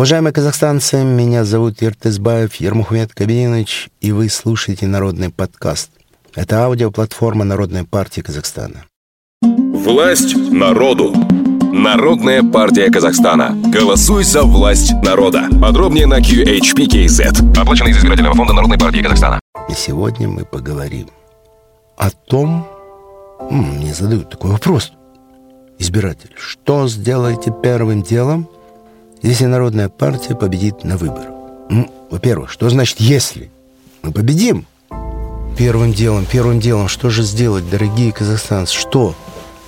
[0.00, 5.90] Уважаемые казахстанцы, меня зовут Иртызбаев Ермухмед Кабинович, и вы слушаете «Народный подкаст».
[6.34, 8.86] Это аудиоплатформа Народной партии Казахстана.
[9.42, 11.12] Власть народу.
[11.70, 13.54] Народная партия Казахстана.
[13.70, 15.50] Голосуй за власть народа.
[15.60, 17.60] Подробнее на QHPKZ.
[17.60, 19.38] Оплачено из избирательного фонда Народной партии Казахстана.
[19.68, 21.10] И сегодня мы поговорим
[21.98, 22.66] о том...
[23.50, 24.92] Мне задают такой вопрос.
[25.78, 28.48] Избиратель, что сделаете первым делом,
[29.22, 31.30] если Народная партия победит на выборах?
[31.68, 33.50] Ну, во-первых, что значит «если»?
[34.02, 34.66] Мы победим.
[35.58, 38.74] Первым делом, первым делом, что же сделать, дорогие казахстанцы?
[38.74, 39.14] Что?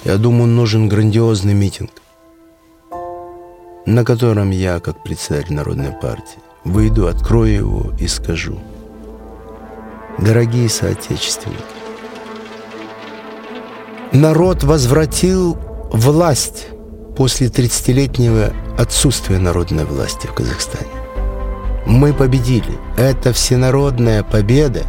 [0.05, 1.91] Я думаю, нужен грандиозный митинг,
[3.85, 8.59] на котором я, как представитель Народной партии, выйду, открою его и скажу.
[10.19, 11.63] Дорогие соотечественники,
[14.13, 15.57] народ возвратил
[15.93, 16.69] власть
[17.17, 20.91] после 30-летнего отсутствия народной власти в Казахстане.
[21.87, 22.79] Мы победили.
[22.97, 24.85] Это всенародная победа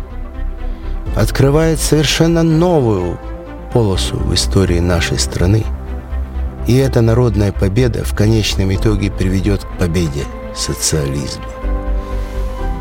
[1.16, 3.20] открывает совершенно новую
[3.74, 5.64] полосу в истории нашей страны.
[6.68, 10.24] И эта народная победа в конечном итоге приведет к победе
[10.56, 11.44] социализма.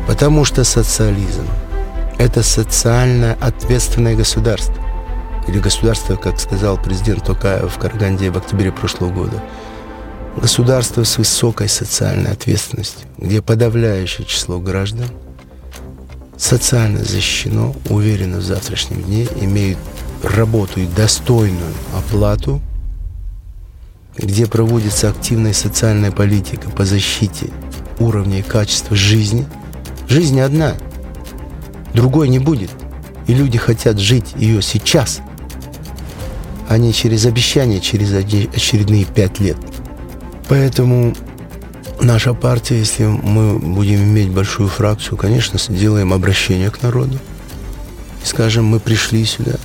[0.07, 1.45] Потому что социализм–
[2.17, 4.82] это социально ответственное государство.
[5.47, 9.43] Или государство, как сказал президент Токаев в Караганде в октябре прошлого года.
[10.37, 15.07] Государство с высокой социальной ответственностью, где подавляющее число граждан
[16.37, 19.77] социально защищено, уверенно в завтрашнем дне, имеют
[20.23, 22.61] работу и достойную оплату,
[24.17, 27.49] где проводится активная социальная политика по защите
[27.99, 29.45] уровня и качества жизни.
[30.07, 30.73] Жизнь одна,
[31.93, 32.71] другой не будет.
[33.27, 35.21] И люди хотят жить ее сейчас,
[36.69, 39.57] а не через обещания, через очередные пять лет.
[40.49, 41.15] Поэтому
[42.01, 47.19] наша партия, если мы будем иметь большую фракцию, конечно, сделаем обращение к народу.
[48.23, 49.55] И скажем, мы пришли сюда–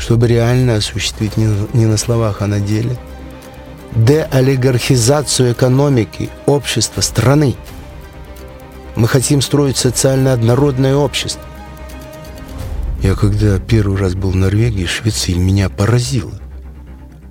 [0.00, 2.96] чтобы реально осуществить не, на словах, а на деле
[3.94, 7.54] деолигархизацию экономики, общества, страны.
[8.96, 11.42] Мы хотим строить социально однородное общество.
[13.02, 16.32] Я когда первый раз был в Норвегии, Швеции, меня поразило.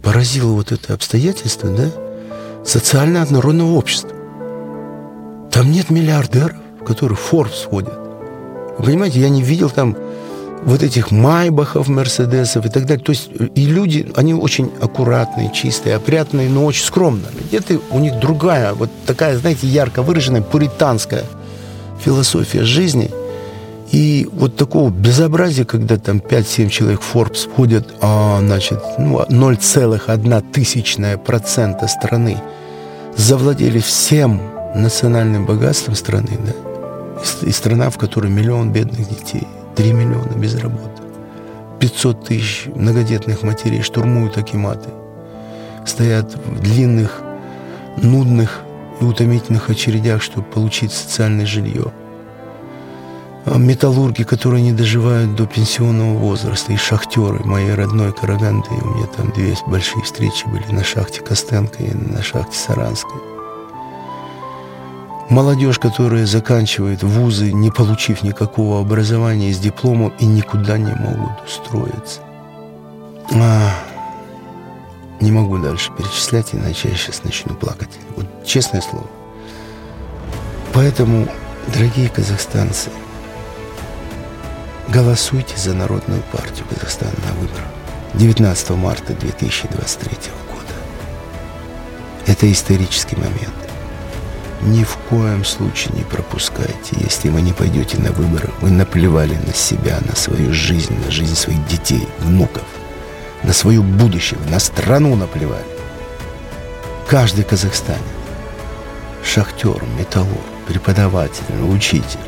[0.01, 1.91] Поразило вот это обстоятельство, да?
[2.65, 4.09] Социально однородного общества.
[5.51, 7.93] Там нет миллиардеров, которые в Forbes входят.
[8.79, 9.95] Вы понимаете, я не видел там
[10.63, 13.03] вот этих майбахов, мерседесов и так далее.
[13.03, 17.31] То есть и люди, они очень аккуратные, чистые, опрятные, но очень скромные.
[17.47, 21.25] Где-то у них другая, вот такая, знаете, ярко выраженная пуританская
[22.03, 23.11] философия жизни.
[23.91, 30.51] И вот такого безобразия, когда там 5-7 человек в Forbes входят, а, значит, ну, 0,1
[30.51, 32.37] тысячная процента страны
[33.17, 34.41] завладели всем
[34.75, 36.51] национальным богатством страны, да,
[37.41, 41.01] и, и страна, в которой миллион бедных детей– 3 миллиона без работы.
[41.79, 44.89] 500 тысяч многодетных матерей штурмуют акиматы.
[45.85, 47.21] Стоят в длинных,
[47.95, 48.59] нудных
[48.99, 51.93] и утомительных очередях, чтобы получить социальное жилье.
[53.51, 58.69] А металлурги, которые не доживают до пенсионного возраста, и шахтеры моей родной Караганды.
[58.69, 63.19] У меня там две большие встречи были на шахте Костенко и на шахте Саранской.
[65.31, 72.21] Молодежь, которая заканчивает вузы, не получив никакого образования с дипломом и никуда не могут устроиться.
[73.33, 73.71] А,
[75.21, 77.97] не могу дальше перечислять, иначе я сейчас начну плакать.
[78.15, 79.07] Вот честное слово.
[80.71, 81.27] Поэтому,
[81.73, 82.91] дорогие казахстанцы,
[84.89, 87.67] голосуйте за Народную партию Казахстана на выборах
[88.15, 90.11] 19 марта 2023
[90.47, 90.73] года.
[92.25, 93.53] Это исторический момент.
[94.61, 96.97] Ни в коем случае не пропускайте.
[96.99, 101.35] Если вы не пойдете на выборы, вы наплевали на себя, на свою жизнь, на жизнь
[101.35, 102.65] своих детей, внуков,
[103.43, 105.63] на свое будущее, на страну наплевали.
[107.07, 108.01] Каждый казахстанец,
[109.23, 112.19] шахтер, металлург, преподаватель, учитель,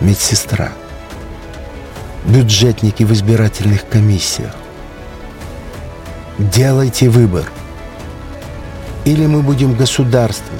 [0.00, 0.72] медсестра,
[2.24, 4.54] бюджетники в избирательных комиссиях.
[6.38, 7.44] Делайте выбор.
[9.04, 10.58] Или мы будем государством,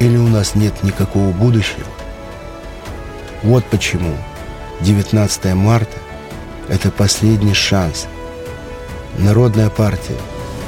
[0.00, 1.86] или у нас нет никакого будущего.
[3.42, 4.16] Вот почему
[4.80, 5.96] 19 марта–
[6.68, 8.06] это последний шанс.
[9.18, 10.16] Народная партия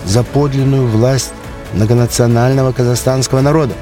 [0.06, 1.32] за подлинную власть
[1.74, 3.74] многонационального казахстанского народа.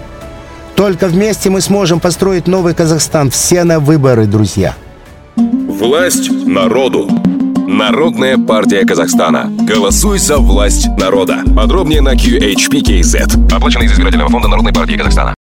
[0.74, 3.30] Только вместе мы сможем построить новый Казахстан.
[3.30, 4.74] Все на выборы, друзья.
[5.78, 7.08] Власть народу.
[7.68, 9.48] Народная партия Казахстана.
[9.48, 11.44] Голосуй за власть народа.
[11.54, 13.54] Подробнее на QHPKZ.
[13.54, 15.37] Оплачено из избирательного фонда Народной партии Казахстана.